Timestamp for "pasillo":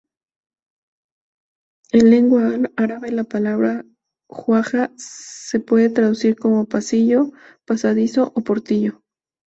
6.65-7.29